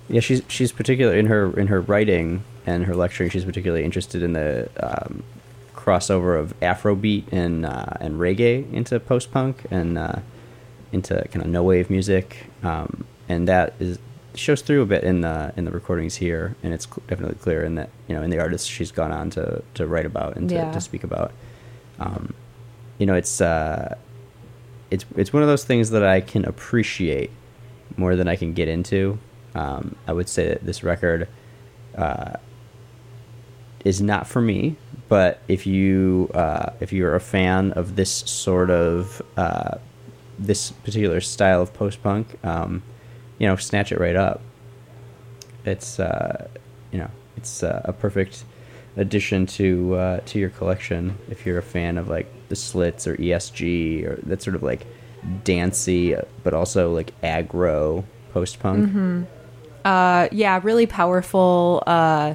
[0.08, 3.30] Yeah, she's she's particular in her in her writing and her lecturing.
[3.30, 5.22] She's particularly interested in the um,
[5.74, 10.16] crossover of Afrobeat and uh, and reggae into post punk and uh,
[10.92, 13.98] into kind of no wave music, um, and that is
[14.38, 17.74] shows through a bit in the in the recordings here, and it's definitely clear in
[17.76, 20.54] that you know in the artists she's gone on to to write about and to,
[20.54, 20.72] Yeah.
[20.72, 21.32] to speak about.
[21.98, 22.34] Um,
[22.98, 23.96] you know, it's uh,
[24.90, 27.30] it's it's one of those things that I can appreciate
[27.96, 29.18] more than I can get into.
[29.54, 31.28] Um, I would say that this record
[31.96, 32.34] uh,
[33.84, 34.76] is not for me,
[35.08, 39.78] but if you uh, if you're a fan of this sort of uh,
[40.38, 42.82] this particular style of post punk, um,
[43.38, 44.40] you know, snatch it right up.
[45.64, 46.48] It's uh,
[46.92, 48.44] you know it's uh, a perfect
[48.96, 53.16] addition to uh, to your collection if you're a fan of like the Slits or
[53.16, 54.86] ESG or that sort of like
[55.42, 56.14] dancey
[56.44, 58.90] but also like aggro post punk.
[59.86, 61.82] Uh, yeah, really powerful.
[61.86, 62.34] Uh,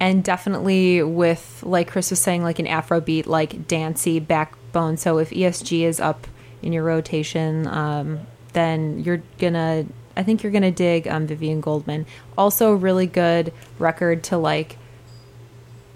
[0.00, 4.96] and definitely with, like Chris was saying, like an Afrobeat, like dancey backbone.
[4.96, 6.26] So if ESG is up
[6.62, 8.20] in your rotation, um,
[8.54, 12.06] then you're gonna, I think you're gonna dig um, Vivien Goldman.
[12.36, 14.76] Also, a really good record to like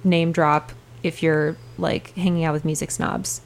[0.02, 0.72] name drop
[1.02, 3.40] if you're like hanging out with music snobs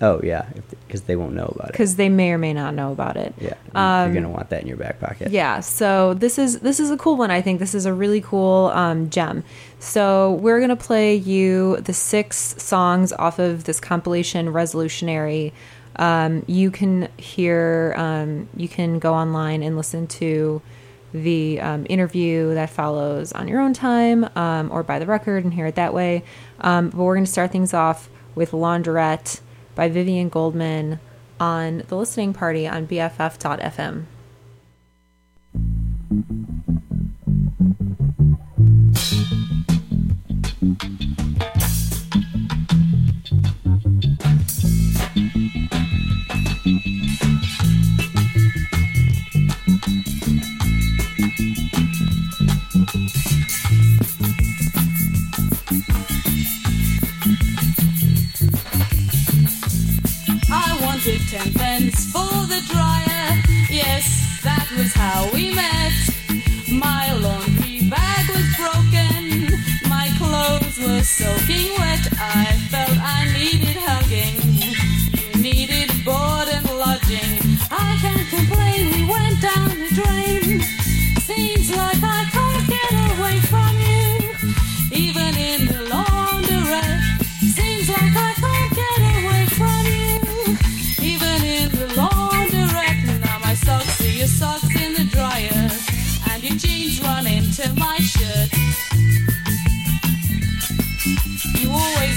[0.00, 0.46] Oh yeah,
[0.88, 1.72] because they won't know about it.
[1.72, 3.34] because they may or may not know about it.
[3.38, 5.30] Yeah, Um, you're gonna want that in your back pocket.
[5.30, 7.30] Yeah, so this is this is a cool one.
[7.30, 9.44] I think this is a really cool um, gem.
[9.78, 15.52] So we're gonna play you the six songs off of this compilation, Resolutionary.
[15.96, 20.62] Um, you can hear, um, you can go online and listen to
[21.12, 25.52] the um, interview that follows on your own time um, or buy the record and
[25.52, 26.24] hear it that way.
[26.60, 29.40] Um, but we're gonna start things off with Laundrette
[29.74, 31.00] by Vivien Goldman
[31.38, 34.04] on the listening party on BFF.fm.
[61.04, 63.42] wanted ten pence for the dryer.
[63.70, 65.92] Yes, that was how we met.
[66.70, 69.58] My laundry bag was broken.
[69.88, 72.06] My clothes were soaking wet.
[72.20, 74.41] I felt I needed hugging.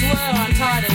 [0.05, 0.94] Always were untidy.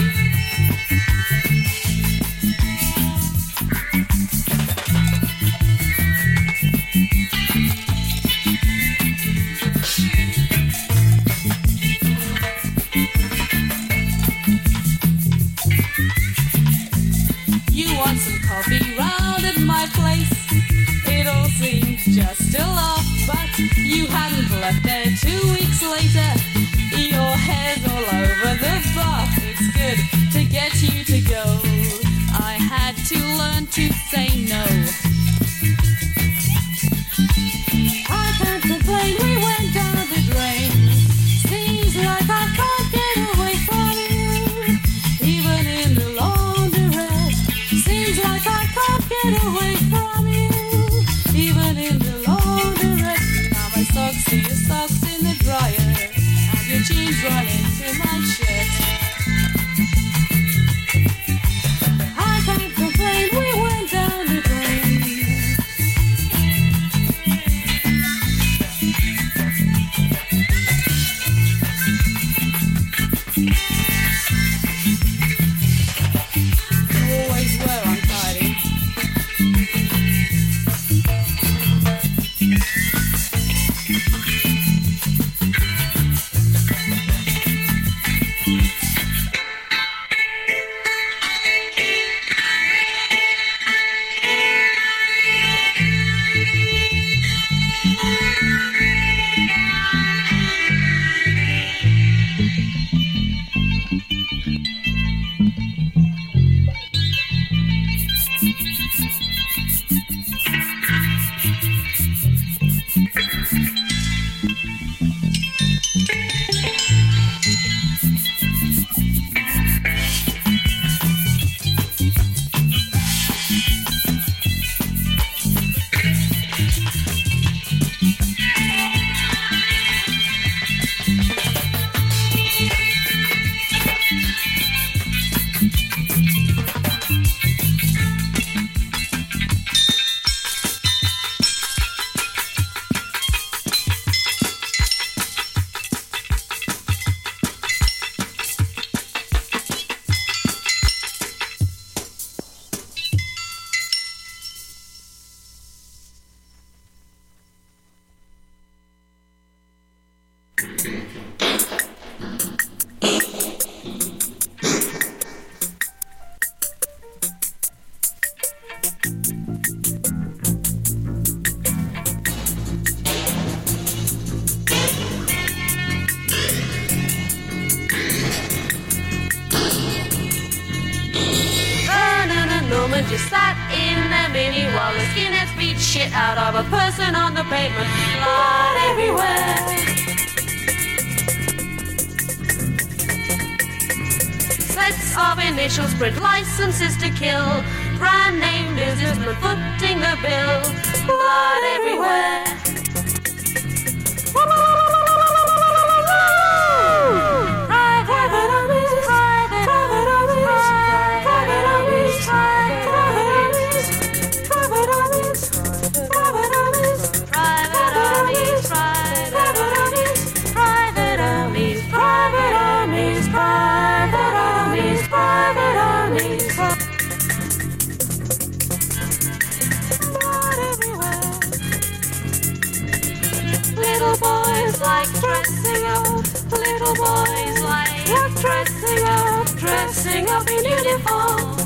[236.95, 241.57] boys like We're dressing up, dressing up in uniform.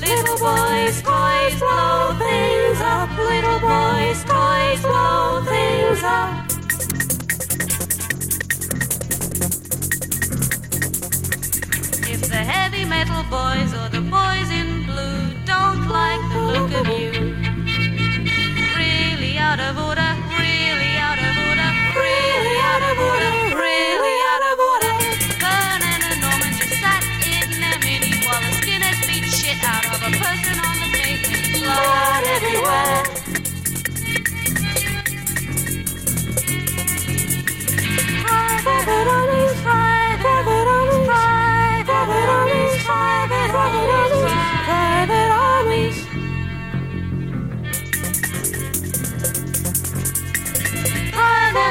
[0.00, 3.10] Little boys, boys blow things up.
[3.18, 6.46] Little boys, boys blow things up.
[12.08, 16.88] If the heavy metal boys or the boys in blue don't like the look of
[17.00, 17.15] you.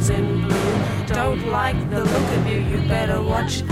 [0.00, 1.06] is in blue.
[1.06, 3.62] Don't like the look of you, you better watch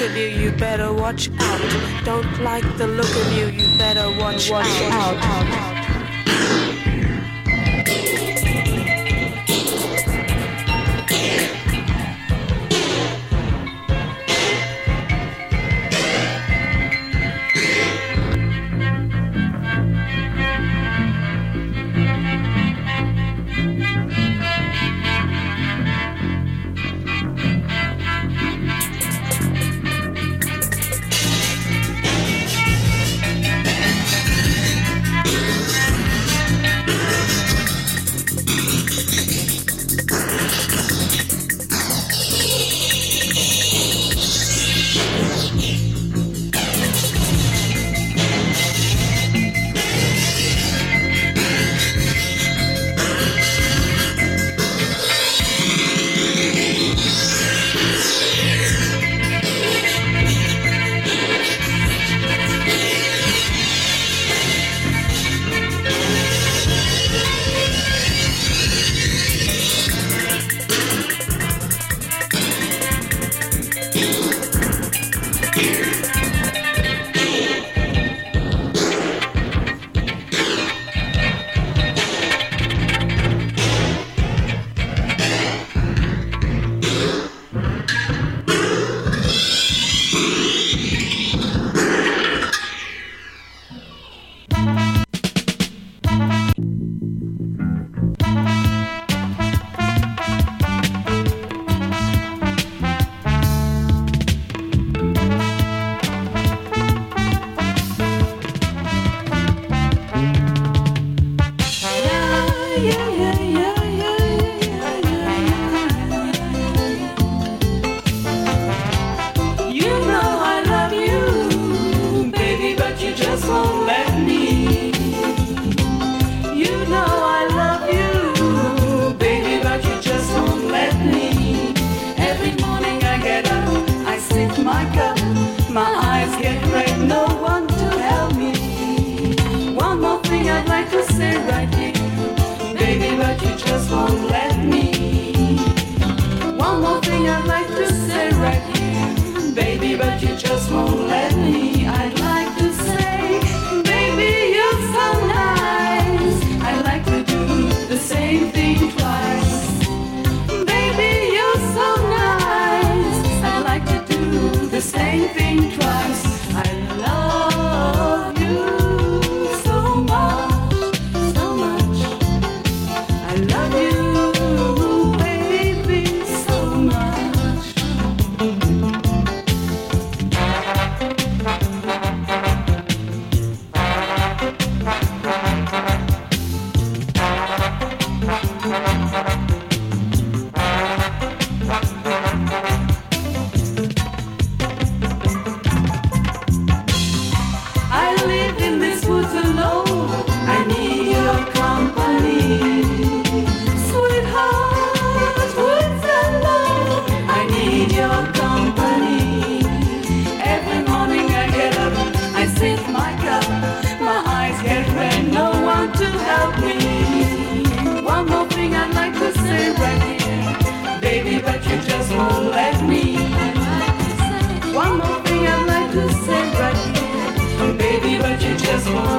[0.00, 2.04] look of you, you better watch out.
[2.04, 5.16] Don't like the look of you, you better watch, watch out.
[5.16, 5.24] out.
[5.24, 5.75] out.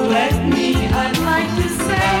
[0.08, 0.74] Let me.
[0.74, 2.17] I'd like to say,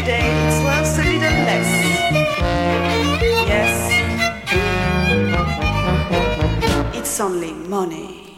[0.00, 1.68] every day, soit celui de less.
[3.46, 3.90] Yes.
[6.94, 8.29] It's only money.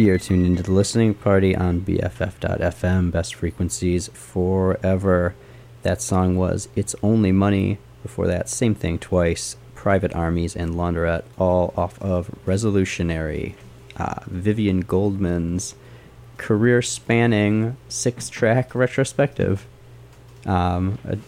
[0.00, 5.34] You are tuned into the listening party on BFF.FM, best frequencies forever.
[5.82, 7.76] That song was It's Only Money.
[8.02, 9.58] Before that, same thing twice.
[9.74, 13.56] Private Armies and Laundrette, all off of Resolutionary.
[13.94, 15.74] Uh, Vivien Goldman's
[16.38, 19.66] career spanning six track retrospective.
[20.46, 21.18] Um, a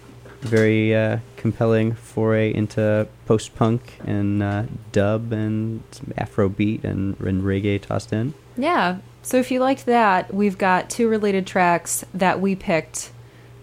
[0.40, 4.62] very uh, compelling foray into post punk and uh,
[4.93, 5.82] dub and
[6.16, 8.32] Afrobeat and, and reggae tossed in.
[8.57, 8.99] Yeah.
[9.23, 13.11] So if you liked that, we've got two related tracks that we picked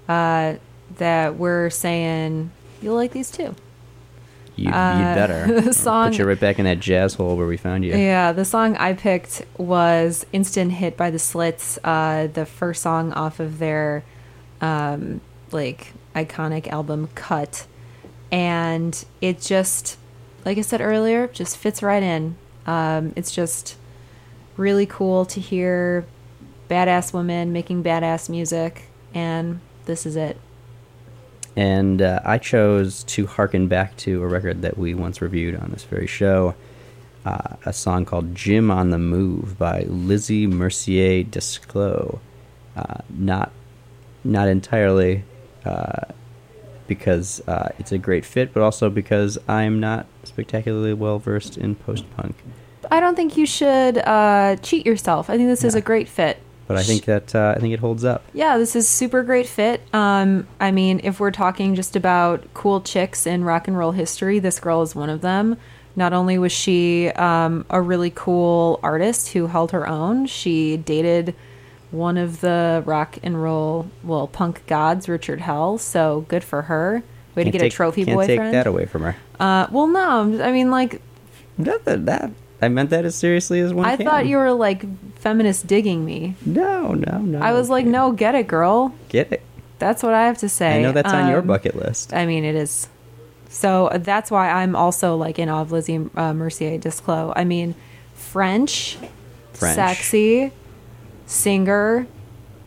[0.08, 0.56] uh,
[0.98, 2.52] that we're saying
[2.82, 3.56] you'll like these too.
[4.56, 5.62] You, Uh, you'd better.
[5.62, 7.96] the song- Put you right back in that jazz hole where we found you.
[7.96, 13.14] Yeah, the song I picked was "Instant Hit" by the Slits, uh, the first song
[13.14, 14.04] off of their
[14.62, 15.22] um,
[15.52, 17.68] like iconic album "Cut,"
[18.32, 19.98] and it just,
[20.46, 22.36] like I said earlier, just fits right in.
[22.68, 23.76] Um, it's just
[24.60, 26.06] really cool to hear
[26.70, 28.84] badass women making badass music,
[29.14, 30.38] and this is it.
[31.56, 35.72] And uh, I chose to harken back to a record that we once reviewed on
[35.72, 36.54] this very show,
[37.26, 42.20] uh, a song called Jim on the Move by Lizzy Mercier Descloux.
[42.76, 43.52] Uh, not,
[44.24, 45.24] not entirely
[45.66, 46.06] uh,
[46.88, 51.76] because uh, it's a great fit, but also because I'm not spectacularly well versed in
[51.76, 52.36] post punk.
[52.92, 55.30] I don't think you should uh, cheat yourself.
[55.30, 56.38] I think this is a great fit.
[56.68, 58.24] but I think that uh, I think it holds up.
[58.34, 59.82] Yeah, this is super great fit.
[59.94, 64.40] Um, I mean, if we're talking just about cool chicks in rock and roll history,
[64.40, 65.58] this girl is one of them.
[65.96, 71.36] Not only was she um, a really cool artist who held her own, she dated
[71.92, 75.78] one of the rock and roll, well, punk gods, Richard Hell.
[75.80, 77.04] So good for her.
[77.36, 78.40] Way to Can't get take- a trophy can't boyfriend.
[78.40, 79.16] take that away from her.
[79.40, 81.02] Uh, well, no, I mean, like,
[81.58, 83.86] Not that, that I meant that as seriously as one.
[83.86, 84.06] I can.
[84.06, 84.84] thought you were like
[85.20, 86.36] feminist digging me.
[86.46, 87.40] No, no, no.
[87.40, 88.94] I was like, no, get it, girl.
[89.10, 89.42] get it.
[89.80, 90.80] That's what I have to say.
[90.80, 92.14] I know that's on your Um, bucket list.
[92.14, 92.90] I mean, it is.
[93.48, 97.32] So uh, that's why I'm also like in awe of Lizzy uh, Mercier Descloux.
[97.36, 97.76] I mean,
[98.14, 98.98] French,
[99.54, 99.76] French.
[99.76, 100.52] sexy,
[101.26, 102.08] singer,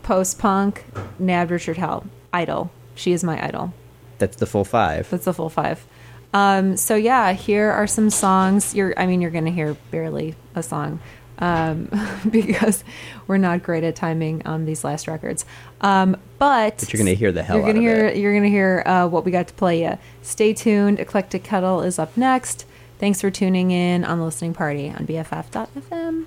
[0.01, 0.85] post punk,
[1.19, 2.05] nabbed Richard Hell.
[2.33, 2.71] Idol.
[2.95, 3.73] She is my idol.
[4.17, 5.09] That's the full five.
[5.09, 5.85] That's the full five.
[6.33, 8.73] Um, so yeah, here are some songs.
[8.73, 10.99] You're, I mean, you're gonna hear barely a song
[11.39, 11.89] um,
[12.29, 12.83] because
[13.27, 15.45] we're not great at timing on these last records.
[15.81, 18.05] Um, but But you're gonna hear the hell You're gonna out of hear.
[18.07, 18.17] it.
[18.17, 19.97] You're gonna hear uh, what we got to play you.
[20.21, 20.99] Stay tuned.
[20.99, 22.65] Eclectic Kettle is up next.
[22.99, 26.25] Thanks for tuning in on the listening party on BFF.fm.